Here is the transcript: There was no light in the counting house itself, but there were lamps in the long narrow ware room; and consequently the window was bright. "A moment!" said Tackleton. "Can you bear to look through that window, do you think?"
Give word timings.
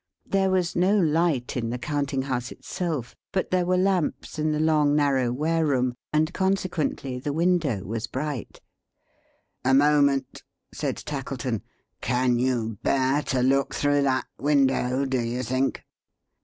There 0.25 0.49
was 0.49 0.75
no 0.75 0.97
light 0.97 1.55
in 1.55 1.69
the 1.69 1.77
counting 1.77 2.23
house 2.23 2.51
itself, 2.51 3.15
but 3.31 3.51
there 3.51 3.67
were 3.67 3.77
lamps 3.77 4.39
in 4.39 4.51
the 4.51 4.59
long 4.59 4.95
narrow 4.95 5.31
ware 5.31 5.63
room; 5.63 5.93
and 6.11 6.33
consequently 6.33 7.19
the 7.19 7.31
window 7.31 7.83
was 7.85 8.07
bright. 8.07 8.59
"A 9.63 9.75
moment!" 9.75 10.43
said 10.73 10.97
Tackleton. 10.97 11.61
"Can 12.01 12.39
you 12.39 12.79
bear 12.81 13.21
to 13.21 13.43
look 13.43 13.75
through 13.75 14.01
that 14.01 14.25
window, 14.39 15.05
do 15.05 15.21
you 15.21 15.43
think?" 15.43 15.83